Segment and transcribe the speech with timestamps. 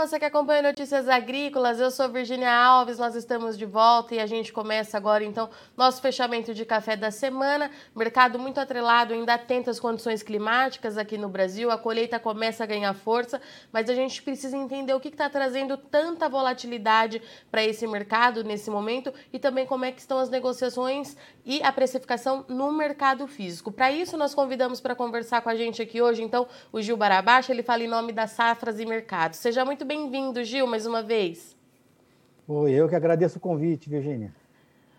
[0.00, 1.78] você que acompanha Notícias Agrícolas.
[1.78, 6.00] Eu sou Virginia Alves, nós estamos de volta e a gente começa agora então nosso
[6.00, 7.70] fechamento de café da semana.
[7.94, 11.70] Mercado muito atrelado, ainda atento às condições climáticas aqui no Brasil.
[11.70, 15.76] A colheita começa a ganhar força, mas a gente precisa entender o que está trazendo
[15.76, 17.20] tanta volatilidade
[17.50, 21.14] para esse mercado nesse momento e também como é que estão as negociações
[21.44, 23.70] e a precificação no mercado físico.
[23.70, 27.52] Para isso, nós convidamos para conversar com a gente aqui hoje, então, o Gil Barabacha,
[27.52, 29.38] ele fala em nome das safras e mercados.
[29.38, 31.56] Seja muito bem-vindo, Gil, mais uma vez.
[32.46, 34.32] Oi, eu que agradeço o convite, Virginia.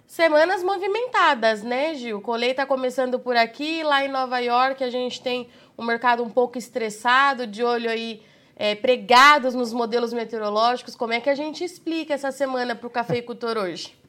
[0.05, 2.20] Semanas movimentadas, né, Gil?
[2.20, 6.58] Colheita começando por aqui, lá em Nova York a gente tem um mercado um pouco
[6.58, 8.22] estressado, de olho aí
[8.54, 10.94] é, pregados nos modelos meteorológicos.
[10.94, 13.95] Como é que a gente explica essa semana para o cafeicultor hoje?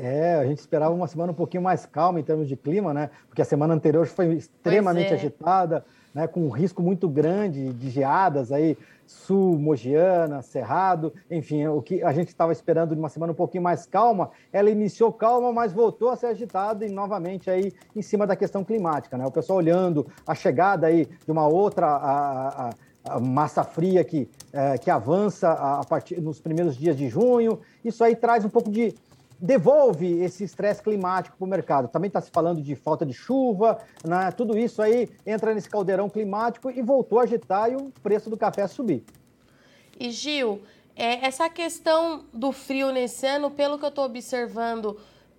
[0.00, 3.10] É, a gente esperava uma semana um pouquinho mais calma em termos de clima, né?
[3.26, 5.14] Porque a semana anterior foi extremamente é.
[5.14, 6.28] agitada, né?
[6.28, 12.12] Com um risco muito grande de geadas aí Sul, Mogiana, Cerrado, enfim, o que a
[12.12, 16.10] gente estava esperando de uma semana um pouquinho mais calma, ela iniciou calma, mas voltou
[16.10, 19.24] a ser agitada e novamente aí em cima da questão climática, né?
[19.26, 22.70] O pessoal olhando a chegada aí de uma outra a, a,
[23.08, 28.04] a massa fria que, é, que avança a, partir nos primeiros dias de junho, isso
[28.04, 28.94] aí traz um pouco de
[29.40, 31.88] devolve esse estresse climático para o mercado.
[31.88, 34.30] Também está se falando de falta de chuva, né?
[34.32, 38.36] tudo isso aí entra nesse caldeirão climático e voltou a agitar e o preço do
[38.36, 39.04] café a subir.
[39.98, 40.62] E Gil,
[40.96, 44.98] é, essa questão do frio nesse ano, pelo que eu estou observando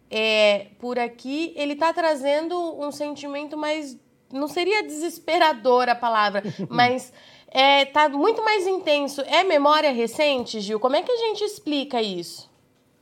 [0.09, 3.97] é, por aqui, ele está trazendo um sentimento mais.
[4.31, 7.11] Não seria desesperador a palavra, mas
[7.47, 9.21] está é, muito mais intenso.
[9.21, 10.79] É memória recente, Gil?
[10.79, 12.48] Como é que a gente explica isso?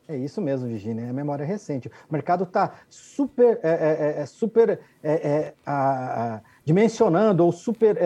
[0.08, 1.89] É isso mesmo, Virginia, é memória recente.
[2.09, 7.52] O mercado está super, é, é, é, é super é, é, a, a, dimensionando ou
[7.52, 7.97] super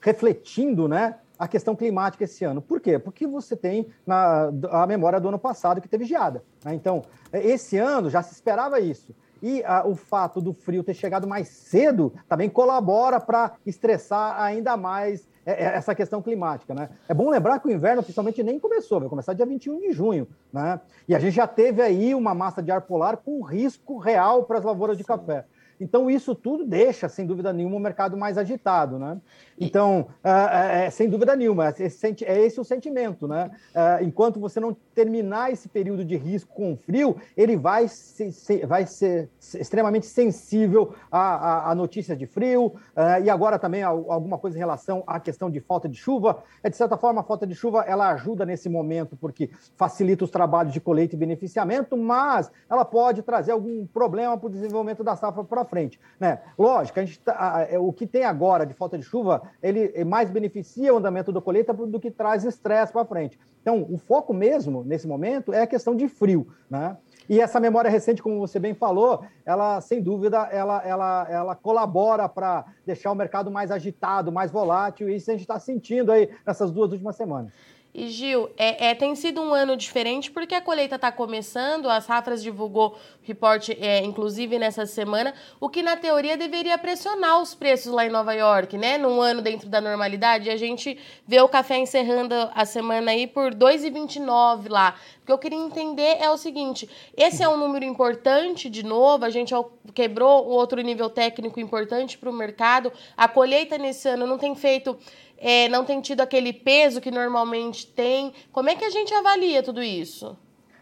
[0.00, 2.62] refletindo né, a questão climática esse ano.
[2.62, 2.98] Por quê?
[2.98, 6.42] Porque você tem na, a memória do ano passado que teve geada.
[6.64, 6.74] Né?
[6.74, 7.02] Então,
[7.32, 9.14] esse ano já se esperava isso.
[9.42, 14.76] E a, o fato do frio ter chegado mais cedo também colabora para estressar ainda
[14.76, 16.90] mais é, é essa questão climática, né?
[17.08, 20.28] É bom lembrar que o inverno oficialmente nem começou, vai começar dia 21 de junho,
[20.52, 20.80] né?
[21.08, 24.58] E a gente já teve aí uma massa de ar polar com risco real para
[24.58, 25.08] as lavouras de Sim.
[25.08, 25.46] café.
[25.80, 29.18] Então, isso tudo deixa, sem dúvida nenhuma, o mercado mais agitado, né?
[29.60, 33.50] Então, é, é, sem dúvida nenhuma, esse, é esse o sentimento, né?
[33.74, 38.86] É, enquanto você não terminar esse período de risco com frio, ele vai ser, vai
[38.86, 44.56] ser extremamente sensível a, a, a notícias de frio é, e agora também alguma coisa
[44.56, 46.42] em relação à questão de falta de chuva.
[46.62, 50.30] É, de certa forma, a falta de chuva ela ajuda nesse momento porque facilita os
[50.30, 55.16] trabalhos de colheita e beneficiamento, mas ela pode trazer algum problema para o desenvolvimento da
[55.16, 56.40] safra para frente, né?
[56.58, 60.92] Lógico, a gente tá, o que tem agora de falta de chuva ele mais beneficia
[60.92, 63.38] o andamento da colheita do que traz estresse para frente.
[63.62, 66.96] Então, o foco mesmo, nesse momento, é a questão de frio, né?
[67.28, 72.26] E essa memória recente, como você bem falou, ela, sem dúvida, ela, ela, ela colabora
[72.26, 76.30] para deixar o mercado mais agitado, mais volátil, e isso a gente está sentindo aí
[76.46, 77.52] nessas duas últimas semanas.
[77.98, 82.04] E Gil, é, é, tem sido um ano diferente porque a colheita está começando, as
[82.04, 87.92] Safras divulgou reporte, é, inclusive nessa semana, o que na teoria deveria pressionar os preços
[87.92, 88.96] lá em Nova York, né?
[88.98, 93.52] Num ano dentro da normalidade, a gente vê o café encerrando a semana aí por
[93.52, 94.94] 2,29 lá.
[95.22, 99.24] O que eu queria entender é o seguinte: esse é um número importante, de novo,
[99.24, 99.52] a gente
[99.92, 102.92] quebrou outro nível técnico importante para o mercado.
[103.16, 104.96] A colheita nesse ano não tem feito
[105.38, 108.32] é, não tem tido aquele peso que normalmente tem.
[108.52, 110.36] Como é que a gente avalia tudo isso?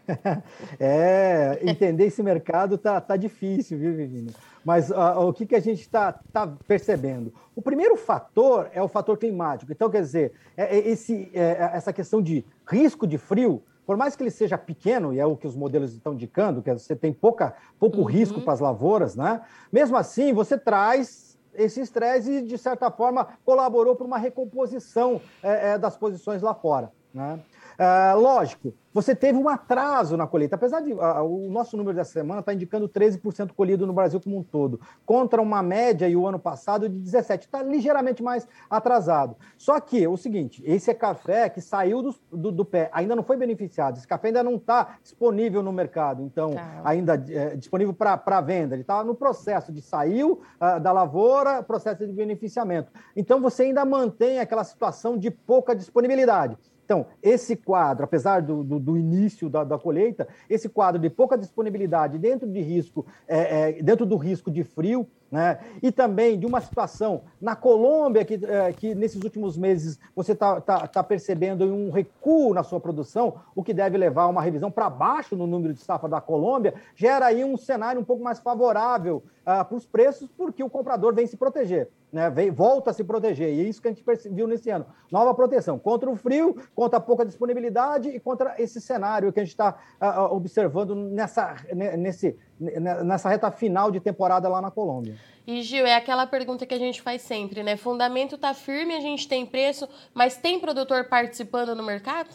[0.79, 4.33] é, entender esse mercado tá, tá difícil, viu, Virginia?
[4.63, 7.33] Mas uh, o que, que a gente está tá percebendo?
[7.55, 9.71] O primeiro fator é o fator climático.
[9.71, 13.95] Então, quer dizer, é, é esse, é, é, essa questão de risco de frio, por
[13.95, 16.95] mais que ele seja pequeno, e é o que os modelos estão indicando, que você
[16.95, 18.03] tem pouca, pouco uhum.
[18.03, 19.41] risco para as lavouras, né?
[19.71, 21.26] Mesmo assim, você traz
[21.57, 26.91] esse estresse, de certa forma, colaborou para uma recomposição é, é, das posições lá fora.
[27.17, 27.39] Né?
[27.79, 32.13] É, lógico, você teve um atraso na colheita, apesar de uh, o nosso número dessa
[32.13, 36.27] semana está indicando 13% colhido no Brasil como um todo, contra uma média e o
[36.27, 39.35] ano passado de 17%, está ligeiramente mais atrasado.
[39.57, 43.23] Só que o seguinte, esse é café que saiu do, do, do pé, ainda não
[43.23, 46.81] foi beneficiado, esse café ainda não está disponível no mercado, então tá.
[46.83, 52.05] ainda é, disponível para venda, ele está no processo de saiu uh, da lavoura, processo
[52.05, 52.91] de beneficiamento.
[53.15, 56.57] Então você ainda mantém aquela situação de pouca disponibilidade.
[56.87, 61.37] Então, esse quadro, apesar do, do, do início da, da, colheita, esse quadro de pouca
[61.37, 65.59] disponibilidade dentro de risco, é, é, dentro do risco de frio, né?
[65.83, 70.61] e também de uma situação na Colômbia, que, é, que nesses últimos meses você está
[70.61, 74.71] tá, tá percebendo um recuo na sua produção, o que deve levar a uma revisão
[74.71, 78.39] para baixo no número de safra da Colômbia, gera aí um cenário um pouco mais
[78.39, 81.89] favorável uh, para os preços, porque o comprador vem se proteger.
[82.09, 84.85] Né, vem, volta a se proteger, e é isso que a gente viu nesse ano.
[85.11, 89.43] Nova proteção contra o frio, contra a pouca disponibilidade e contra esse cenário que a
[89.43, 91.57] gente está uh, observando nessa,
[91.97, 95.17] nesse, nessa reta final de temporada lá na Colômbia.
[95.45, 97.75] E, Gil, é aquela pergunta que a gente faz sempre, né?
[97.75, 102.29] Fundamento está firme, a gente tem preço, mas tem produtor participando no mercado?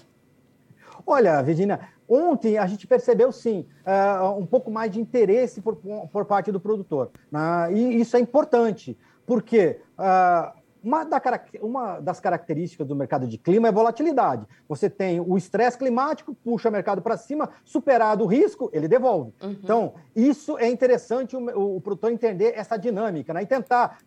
[1.07, 6.25] Olha, Virginia, ontem a gente percebeu sim uh, um pouco mais de interesse por, por
[6.25, 7.11] parte do produtor.
[7.31, 7.73] Né?
[7.73, 8.97] E isso é importante,
[9.27, 10.53] porque uh,
[10.83, 11.23] uma, da,
[11.61, 14.45] uma, das características do mercado de clima é volatilidade.
[14.69, 19.33] Você tem o estresse climático, puxa o mercado para cima, superado o risco, ele devolve.
[19.41, 19.51] Uhum.
[19.51, 23.43] Então, isso é interessante o, o, produtor entender essa dinâmica né?
[23.43, 23.99] e tentar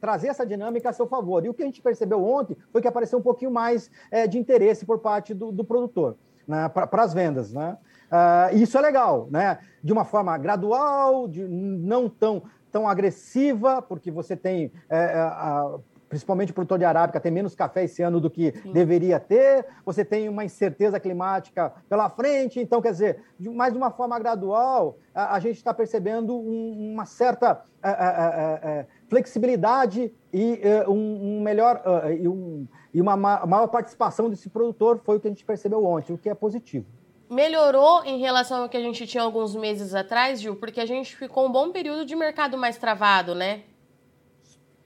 [0.00, 1.44] trazer essa dinâmica a seu favor.
[1.44, 4.38] E o que a gente percebeu ontem foi que apareceu um pouquinho mais é, de
[4.38, 6.16] interesse por parte do, do produtor
[6.48, 6.68] né?
[6.68, 7.52] para as vendas.
[7.52, 7.76] Né?
[8.10, 9.58] Uh, isso é legal, né?
[9.82, 12.42] de uma forma gradual, de, não tão
[12.74, 15.76] tão agressiva, porque você tem é, a,
[16.08, 18.72] principalmente o produtor de arábica, tem menos café esse ano do que Sim.
[18.72, 23.92] deveria ter, você tem uma incerteza climática pela frente, então, quer dizer, mais de uma
[23.92, 31.38] forma gradual, a, a gente está percebendo um, uma certa a, a, flexibilidade e um,
[31.38, 31.80] um, melhor
[32.18, 35.84] e, um, e uma ma maior participação desse produtor, foi o que a gente percebeu
[35.84, 36.86] ontem, o que é positivo
[37.28, 41.16] melhorou em relação ao que a gente tinha alguns meses atrás, Gil, porque a gente
[41.16, 43.62] ficou um bom período de mercado mais travado, né?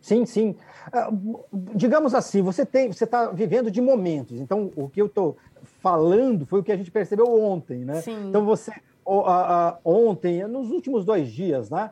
[0.01, 0.57] Sim, sim.
[0.89, 1.45] Uh,
[1.75, 4.41] digamos assim, você tem, você está vivendo de momentos.
[4.41, 5.37] Então, o que eu estou
[5.83, 8.01] falando foi o que a gente percebeu ontem, né?
[8.01, 8.29] Sim.
[8.29, 8.73] Então, você
[9.05, 11.91] uh, uh, ontem, nos últimos dois dias, né?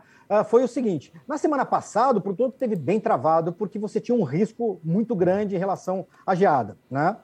[0.49, 4.25] foi o seguinte: na semana passada, o produto teve bem travado porque você tinha um
[4.25, 7.17] risco muito grande em relação à geada, né?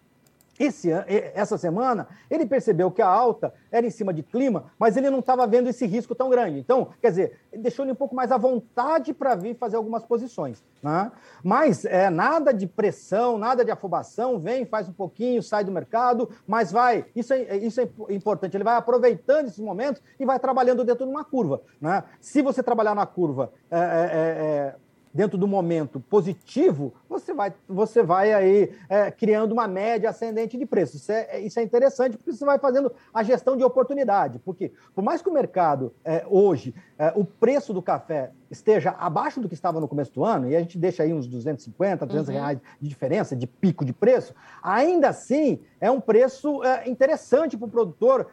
[0.59, 0.91] Esse,
[1.35, 5.21] essa semana, ele percebeu que a alta era em cima de clima, mas ele não
[5.21, 6.59] estava vendo esse risco tão grande.
[6.59, 10.63] Então, quer dizer, deixou ele um pouco mais à vontade para vir fazer algumas posições.
[10.83, 11.11] Né?
[11.43, 16.29] Mas é, nada de pressão, nada de afobação, vem, faz um pouquinho, sai do mercado,
[16.47, 17.07] mas vai.
[17.17, 18.57] Isso é, isso é importante.
[18.57, 21.63] Ele vai aproveitando esses momentos e vai trabalhando dentro de uma curva.
[21.81, 22.05] Né?
[22.21, 23.53] Se você trabalhar na curva.
[23.71, 24.75] É, é, é
[25.13, 30.65] dentro do momento positivo, você vai, você vai aí é, criando uma média ascendente de
[30.65, 30.97] preço.
[30.97, 34.39] Isso é, isso é interessante porque você vai fazendo a gestão de oportunidade.
[34.39, 39.41] Porque, por mais que o mercado é, hoje, é, o preço do café esteja abaixo
[39.41, 42.29] do que estava no começo do ano, e a gente deixa aí uns 250, 300
[42.29, 42.35] uhum.
[42.35, 47.67] reais de diferença, de pico de preço, ainda assim é um preço é, interessante para
[47.67, 48.29] o produtor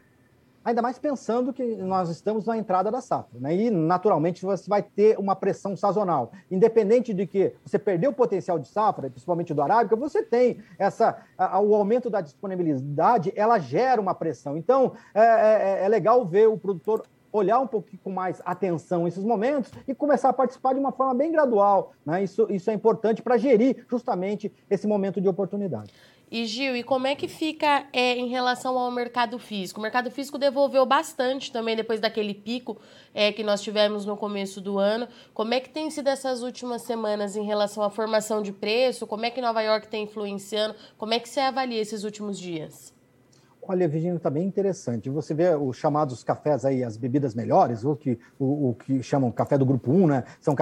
[0.70, 3.56] ainda mais pensando que nós estamos na entrada da safra, né?
[3.56, 8.58] E naturalmente você vai ter uma pressão sazonal, independente de que você perdeu o potencial
[8.58, 14.02] de safra, principalmente do arábica, você tem essa a, o aumento da disponibilidade, ela gera
[14.02, 14.58] uma pressão.
[14.58, 19.24] Então é, é, é legal ver o produtor olhar um pouquinho com mais atenção esses
[19.24, 21.94] momentos e começar a participar de uma forma bem gradual.
[22.06, 22.24] Né?
[22.24, 25.94] Isso, isso é importante para gerir justamente esse momento de oportunidade.
[26.32, 29.80] E Gil, e como é que fica é, em relação ao mercado físico?
[29.80, 32.78] O mercado físico devolveu bastante também depois daquele pico
[33.16, 35.08] é, que nós tivemos no começo do ano.
[35.34, 39.08] Como é que tem sido essas últimas semanas em relação à formação de preço?
[39.08, 40.76] Como é que Nova York está influenciando?
[41.00, 42.94] Como é que você avalia esses últimos dias?
[43.72, 45.12] Olha, Virginia, está bem interessante.
[45.12, 49.32] Você vê os chamados cafés aí, as bebidas melhores, ou que, o, o que chamam
[49.32, 50.24] café do grupo 1, né?
[50.42, 50.56] São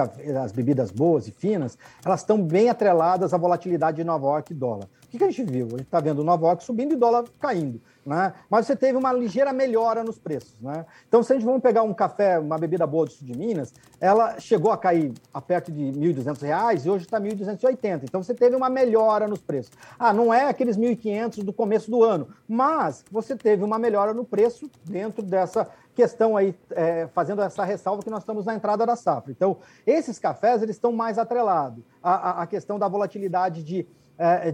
[0.44, 4.54] as bebidas boas e finas, elas estão bem atreladas à volatilidade de Nova York e
[4.54, 4.84] dólar.
[5.06, 5.68] O que, que a gente viu?
[5.68, 7.80] A gente está vendo Nova York subindo e dólar caindo.
[8.08, 8.32] Né?
[8.48, 10.56] Mas você teve uma ligeira melhora nos preços.
[10.62, 10.86] Né?
[11.06, 13.74] Então, se a gente vamos pegar um café, uma bebida boa do sul de Minas,
[14.00, 18.04] ela chegou a cair a perto de R$ 1.200 e hoje está R$ 1.280.
[18.04, 19.72] Então, você teve uma melhora nos preços.
[19.98, 24.14] Ah, não é aqueles R$ 1.500 do começo do ano, mas você teve uma melhora
[24.14, 28.86] no preço dentro dessa questão aí, é, fazendo essa ressalva que nós estamos na entrada
[28.86, 29.30] da safra.
[29.30, 33.86] Então, esses cafés, eles estão mais atrelados à, à questão da volatilidade de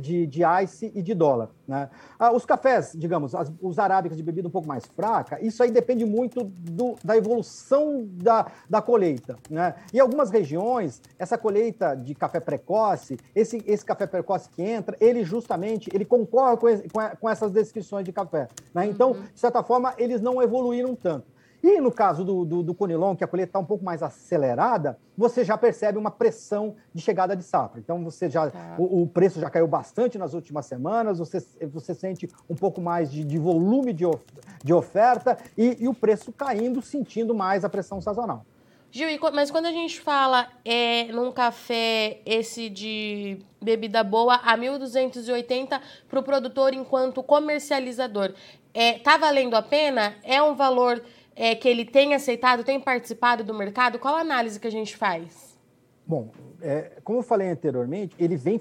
[0.01, 1.49] de, de ice e de dólar.
[1.67, 1.89] Né?
[2.19, 5.71] Ah, os cafés, digamos, as, os arábicas de bebida um pouco mais fraca, isso aí
[5.71, 9.37] depende muito do, da evolução da, da colheita.
[9.49, 9.75] Né?
[9.93, 15.25] Em algumas regiões, essa colheita de café precoce, esse, esse café precoce que entra, ele
[15.25, 16.85] justamente ele concorre com, esse,
[17.21, 18.49] com, essas descrições de café.
[18.75, 18.87] Né?
[18.87, 19.23] Então, uhum.
[19.23, 21.34] de certa forma, eles não evoluíram tanto.
[21.67, 24.99] E no caso do, do, do Conilon, que a colheita está um pouco mais acelerada,
[25.17, 27.81] você já percebe uma pressão de chegada de safra.
[27.81, 28.75] Então, você já tá.
[28.77, 31.41] o, o, preço já caiu bastante nas últimas semanas, você,
[31.73, 34.23] você sente um pouco mais de, de volume de, of,
[34.63, 38.45] de oferta e, e o preço caindo, sentindo mais a pressão sazonal.
[38.91, 45.81] Gil, mas quando a gente fala é, num café esse de bebida boa a 1.280
[46.11, 48.35] para o produtor enquanto comercializador,
[48.75, 50.15] é, tá valendo a pena?
[50.23, 51.03] É um valor
[51.37, 53.99] é, que ele tem aceitado, tem participado do mercado?
[53.99, 55.59] Qual a análise que a gente faz?
[56.07, 58.61] Bom, é, como eu falei anteriormente, ele vem,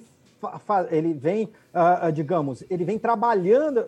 [0.89, 3.85] ele vem uh, digamos, ele vem trabalhando.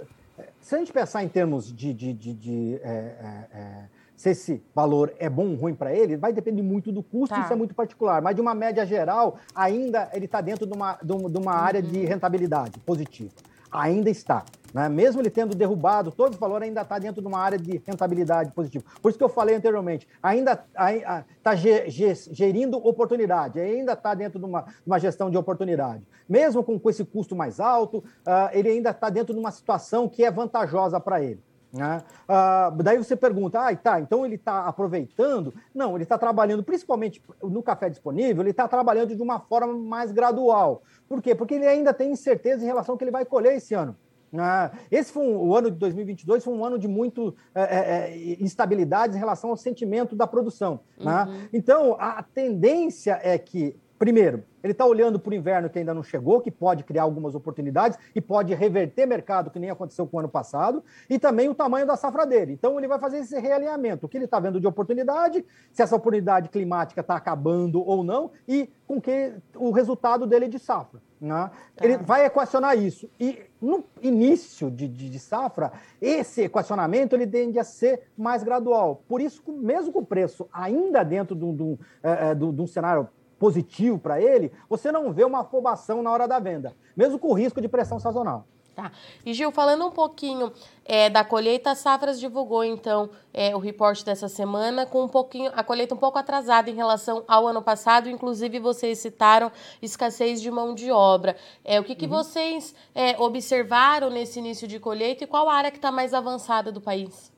[0.59, 4.63] Se a gente pensar em termos de, de, de, de é, é, é se esse
[4.73, 7.41] valor é bom ou ruim para ele, vai depender muito do custo, tá.
[7.41, 8.21] isso é muito particular.
[8.21, 11.99] Mas de uma média geral, ainda ele está dentro de uma, de uma área de
[11.99, 12.07] uhum.
[12.07, 13.33] rentabilidade positiva.
[13.71, 14.45] Ainda está.
[14.75, 14.89] Né?
[14.89, 18.51] Mesmo ele tendo derrubado, todo esse valor ainda está dentro de uma área de rentabilidade
[18.51, 18.84] positiva.
[19.01, 24.65] Por isso que eu falei anteriormente, ainda está gerindo oportunidade, ainda está dentro de uma,
[24.86, 26.05] uma, gestão de oportunidade.
[26.27, 30.10] Mesmo com, com esse custo mais alto, uh, ele ainda está dentro de uma situação
[30.10, 31.41] que é vantajosa para ele.
[31.72, 32.03] Né?
[32.27, 35.53] Ah, daí você pergunta, ah, tá, então ele está aproveitando?
[35.74, 40.12] Não, ele está trabalhando, principalmente no café disponível, ele está trabalhando de uma forma mais
[40.12, 40.84] gradual.
[41.08, 41.36] Por quê?
[41.36, 43.96] Porque ele ainda tem incerteza em relação ao que ele vai colher esse ano.
[44.39, 48.11] Ah, esse foi um, o ano de 2022 foi um ano de muito é, é,
[48.11, 50.79] é instabilidades em relação ao sentimento da produção.
[50.97, 51.23] Né?
[51.23, 51.31] Uhum.
[51.31, 51.49] Né?
[51.53, 53.75] Então, a tendência é que
[54.05, 57.33] Primeiro, ele está olhando para o inverno que ainda não chegou, que pode criar algumas
[57.33, 61.55] oportunidades e pode reverter mercado, que nem aconteceu com o ano passado, e também o
[61.55, 62.53] tamanho da safra dele.
[62.53, 65.95] Então, ele vai fazer esse realinhamento, o que ele está vendo de oportunidade, se essa
[65.95, 71.01] oportunidade climática está acabando ou não, e com que o resultado dele de safra.
[71.19, 71.50] Né?
[71.75, 71.83] Tá.
[71.83, 73.09] Ele vai equacionar isso.
[73.19, 79.01] E no início de, de, de, safra, esse equacionamento ele tende a ser mais gradual.
[79.07, 82.43] Por isso, mesmo com o preço ainda dentro de um, de um, é, é de
[82.43, 87.19] um cenário positivo para ele, você não vê uma afobação na hora da venda, mesmo
[87.19, 88.45] com o risco de pressão sazonal.
[88.75, 88.91] Tá.
[89.25, 90.51] E Gil, falando um pouquinho
[90.83, 95.49] é, da colheita, a Safras divulgou então é, o reporte dessa semana com um pouquinho
[95.55, 98.09] a colheita um pouco atrasada em relação ao ano passado.
[98.09, 99.49] Inclusive vocês citaram
[99.81, 101.37] escassez de mão de obra.
[101.63, 102.11] É, o que, que uhum.
[102.11, 106.81] vocês é, observaram nesse início de colheita e qual área que está mais avançada do
[106.81, 107.31] país?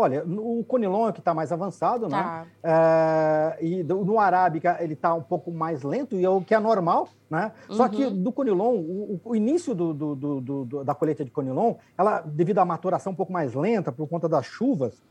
[0.00, 2.22] Olha, o Conilon é que está mais avançado, né?
[2.22, 2.46] tá.
[2.62, 3.56] né?
[3.60, 6.54] É, e do, no Arábica ele está um pouco mais lento, e é o que
[6.54, 7.50] é normal, né?
[7.68, 7.74] Uhum.
[7.74, 8.22] Só que uhum.
[8.22, 13.12] do Conilon, o, o início do, do, da colheita de Conilon, ela, devido à maturação
[13.12, 15.02] um pouco mais lenta, por conta das chuvas,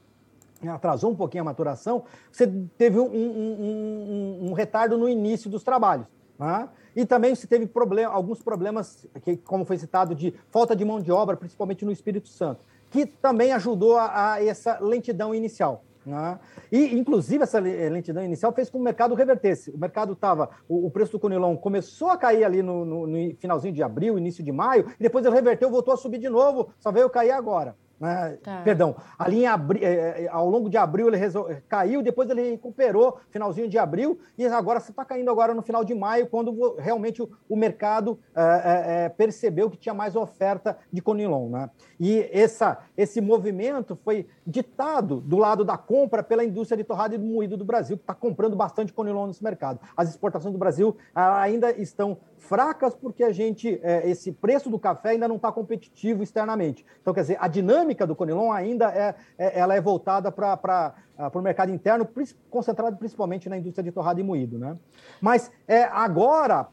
[0.66, 5.66] atrasou um pouquinho a maturação, você teve um, um, um, um retardo no início dos
[5.66, 6.08] trabalhos.
[6.40, 6.70] Né?
[6.96, 11.02] E também você teve problema, alguns problemas, que, como foi citado, de falta de mão
[11.02, 15.84] de obra, principalmente no Espírito Santo que também ajudou a, a essa lentidão inicial.
[16.08, 16.40] Né?
[16.72, 19.72] E, inclusive, essa lentidão inicial fez com que o mercado revertesse.
[19.72, 20.50] O mercado estava.
[20.68, 24.18] O, o, preço do conilon começou a cair ali no, no, no, finalzinho de abril,
[24.18, 27.32] início de maio, e depois ele reverteu, voltou a subir de novo, só veio cair
[27.32, 27.76] agora.
[28.00, 28.38] Né?
[28.44, 28.62] Tá.
[28.64, 29.84] Perdão, ali em abri...
[29.84, 31.50] É, é, ao longo de abril ele resol...
[31.68, 35.84] caiu, depois ele recuperou finalzinho de abril e agora você está caindo agora no final
[35.84, 41.02] de maio, quando realmente o, o mercado é, é, percebeu que tinha mais oferta de
[41.02, 41.50] conilon.
[41.50, 41.70] Né?
[42.00, 47.18] E essa, esse movimento foi ditado do lado da compra pela indústria de torrada e
[47.18, 49.80] do moído do Brasil, que está comprando bastante conilon nesse mercado.
[49.96, 55.10] As exportações do Brasil ainda estão fracas porque a gente, é, esse preço do café
[55.10, 56.86] ainda não está competitivo externamente.
[57.02, 60.94] Então, quer dizer, a dinâmica do Conilon ainda é, é ela é voltada para
[61.34, 62.08] o mercado interno,
[62.50, 64.58] concentrado principalmente na indústria de torrada e moído.
[64.58, 64.78] Né?
[65.20, 66.68] Mas é, agora,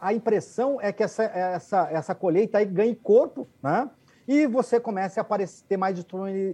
[0.00, 3.90] a impressão é que essa, essa, essa colheita aí ganhe corpo, né?
[4.26, 5.96] e você comece a aparecer, ter mais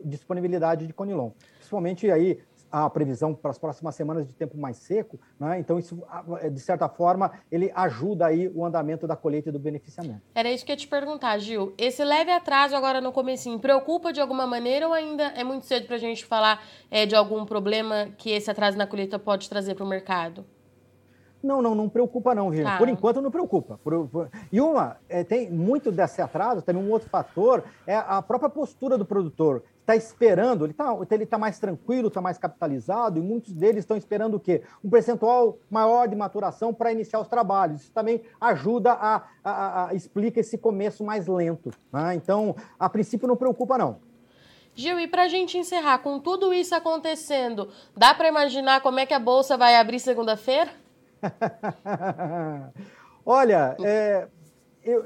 [0.04, 1.30] disponibilidade de Conilon.
[1.56, 5.58] Principalmente aí a previsão para as próximas semanas de tempo mais seco, né?
[5.58, 6.02] então isso,
[6.52, 10.22] de certa forma, ele ajuda aí o andamento da colheita e do beneficiamento.
[10.34, 11.72] Era isso que eu ia te perguntar, Gil.
[11.78, 15.86] Esse leve atraso agora no comecinho, preocupa de alguma maneira ou ainda é muito cedo
[15.86, 19.74] para a gente falar é, de algum problema que esse atraso na colheita pode trazer
[19.74, 20.44] para o mercado?
[21.46, 22.72] Não, não, não preocupa não, Virgínia.
[22.72, 22.78] Tá.
[22.78, 23.78] Por enquanto não preocupa.
[23.82, 24.28] Por, por...
[24.50, 28.98] E uma, é, tem muito desse atraso, também um outro fator, é a própria postura
[28.98, 33.52] do produtor está esperando, ele está ele tá mais tranquilo, está mais capitalizado, e muitos
[33.52, 34.62] deles estão esperando o quê?
[34.84, 37.82] Um percentual maior de maturação para iniciar os trabalhos.
[37.82, 41.70] Isso também ajuda a, a, a explica esse começo mais lento.
[41.92, 42.16] Né?
[42.16, 44.00] Então, a princípio não preocupa, não.
[44.74, 49.06] Gil, e para a gente encerrar, com tudo isso acontecendo, dá para imaginar como é
[49.06, 50.70] que a Bolsa vai abrir segunda-feira?
[53.24, 54.28] Olha, é,
[54.84, 55.04] eu,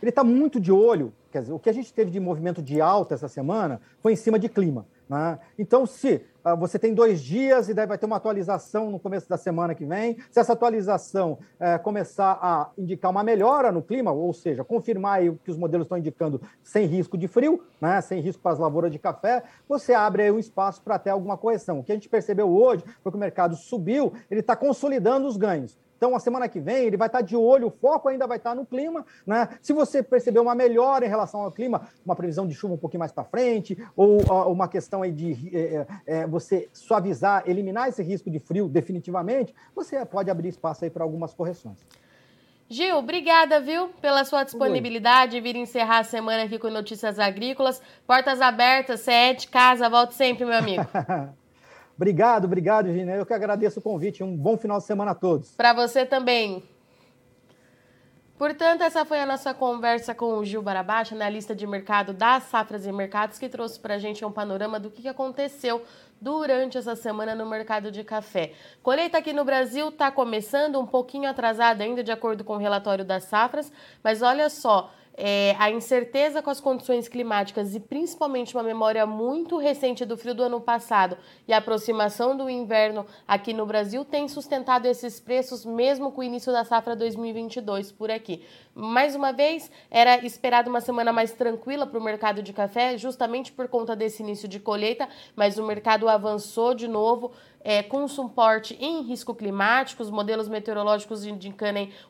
[0.00, 2.80] ele está muito de olho Quer dizer, o que a gente teve de movimento de
[2.80, 4.86] alta essa semana foi em cima de clima.
[5.08, 5.36] Né?
[5.58, 6.24] Então, se
[6.58, 9.86] você tem dois dias e daí vai ter uma atualização no começo da semana que
[9.86, 10.18] vem.
[10.30, 15.36] Se essa atualização é, começar a indicar uma melhora no clima, ou seja, confirmar o
[15.36, 18.92] que os modelos estão indicando sem risco de frio, né, sem risco para as lavouras
[18.92, 21.78] de café, você abre aí um espaço para ter alguma correção.
[21.78, 25.36] O que a gente percebeu hoje foi que o mercado subiu, ele está consolidando os
[25.36, 25.78] ganhos.
[25.96, 28.54] Então, a semana que vem, ele vai estar de olho, o foco ainda vai estar
[28.54, 29.04] no clima.
[29.26, 29.48] Né?
[29.62, 33.00] Se você perceber uma melhora em relação ao clima, uma previsão de chuva um pouquinho
[33.00, 38.02] mais para frente, ou uh, uma questão aí de é, é, você suavizar, eliminar esse
[38.02, 41.78] risco de frio definitivamente, você pode abrir espaço aí para algumas correções.
[42.68, 47.80] Gil, obrigada, viu, pela sua disponibilidade, vir encerrar a semana aqui com Notícias Agrícolas.
[48.06, 50.82] Portas abertas, você é de casa, volte sempre, meu amigo.
[51.96, 53.12] Obrigado, obrigado, Gina.
[53.12, 54.22] Eu que agradeço o convite.
[54.22, 55.52] Um bom final de semana a todos.
[55.52, 56.62] Para você também.
[58.36, 62.84] Portanto, essa foi a nossa conversa com o Gil Barabacha, analista de mercado das safras
[62.84, 65.84] e mercados, que trouxe para a gente um panorama do que aconteceu
[66.20, 68.52] durante essa semana no mercado de café.
[68.82, 73.04] Colheita aqui no Brasil está começando um pouquinho atrasada ainda, de acordo com o relatório
[73.04, 73.72] das safras,
[74.02, 79.56] mas olha só, é, a incerteza com as condições climáticas e principalmente uma memória muito
[79.56, 81.16] recente do frio do ano passado
[81.46, 86.24] e a aproximação do inverno aqui no Brasil tem sustentado esses preços mesmo com o
[86.24, 88.44] início da safra 2022 por aqui.
[88.74, 93.52] Mais uma vez, era esperado uma semana mais tranquila para o mercado de café, justamente
[93.52, 97.30] por conta desse início de colheita, mas o mercado avançou de novo
[97.64, 100.02] é, com suporte em risco climático.
[100.02, 101.64] Os modelos meteorológicos indicam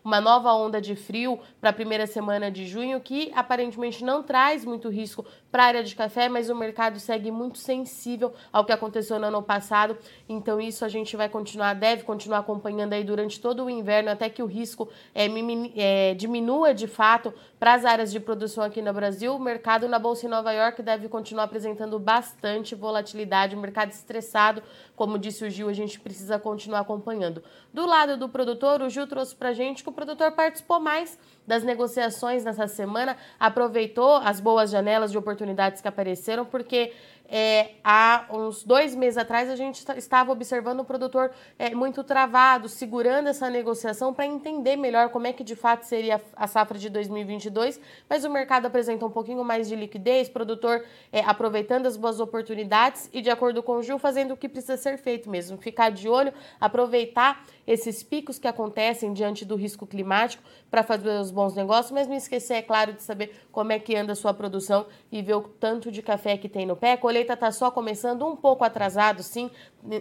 [0.05, 4.65] uma nova onda de frio para a primeira semana de junho, que aparentemente não traz
[4.65, 8.73] muito risco para a área de café, mas o mercado segue muito sensível ao que
[8.73, 9.97] aconteceu no ano passado.
[10.29, 14.29] Então, isso a gente vai continuar, deve continuar acompanhando aí durante todo o inverno, até
[14.29, 15.29] que o risco é,
[15.77, 19.33] é, diminua de fato para as áreas de produção aqui no Brasil.
[19.33, 24.61] O mercado na Bolsa em Nova York deve continuar apresentando bastante volatilidade, o mercado estressado,
[24.97, 27.45] como disse o Gil, a gente precisa continuar acompanhando.
[27.73, 31.17] Do lado do produtor, o Gil trouxe para a gente que o produtor participou mais
[31.47, 36.93] das negociações nessa semana, aproveitou as boas janelas de oportunidades que apareceram, porque
[37.29, 42.69] é, há uns dois meses atrás a gente estava observando o produtor é, muito travado,
[42.69, 46.89] segurando essa negociação para entender melhor como é que de fato seria a safra de
[46.91, 52.21] 2022, mas o mercado apresenta um pouquinho mais de liquidez, produtor é, aproveitando as boas
[52.21, 55.91] oportunidades e, de acordo com o Gil, fazendo o que precisa ser feito mesmo, ficar
[55.91, 61.55] de olho, aproveitar esses picos que acontecem diante do risco climático para fazer os bons
[61.55, 64.87] negócios, mas não esquecer, é claro, de saber como é que anda a sua produção
[65.11, 66.97] e ver o tanto de café que tem no pé.
[67.15, 69.49] Colheita está só começando um pouco atrasado, sim,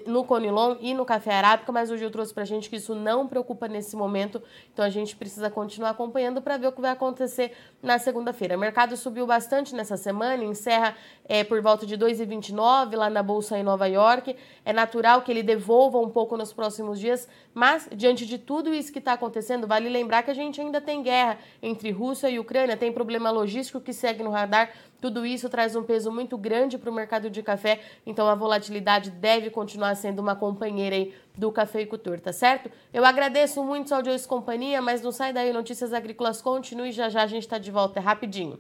[0.08, 2.96] no Conilon e no café arábica, mas o Gil trouxe para a gente que isso
[2.96, 4.42] não preocupa nesse momento,
[4.74, 7.52] então a gente precisa continuar acompanhando para ver o que vai acontecer
[7.84, 8.58] na segunda-feira.
[8.58, 10.96] O mercado subiu bastante nessa semana, encerra
[11.26, 14.36] é, por volta de 2,29 lá na Bolsa em Nova York.
[14.66, 18.92] É natural que ele devolva um pouco nos próximos dias, mas diante de tudo isso
[18.92, 22.76] que está acontecendo, vale lembrar que a gente ainda tem guerra entre Rússia e Ucrânia,
[22.76, 24.72] tem problema logístico que segue no radar
[25.04, 29.12] tudo isso traz um peso muito grande para o mercado de café, então a volatilidade
[29.12, 32.72] deve continuar sendo uma companheira aí do cafeicultor, tá certo?
[32.94, 37.24] Eu agradeço muito sua audiência companhia, mas não sai daí, Notícias Agrícolas continue, já já
[37.24, 38.58] a gente está de volta, é rapidinho.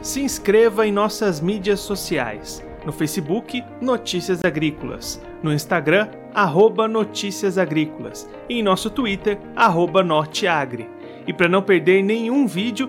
[0.00, 2.64] Se inscreva em nossas mídias sociais.
[2.86, 5.20] No Facebook, Notícias Agrícolas.
[5.42, 8.26] No Instagram, arroba Notícias Agrícolas.
[8.48, 10.88] E em nosso Twitter, arroba Norteagri.
[11.26, 12.88] E para não perder nenhum vídeo,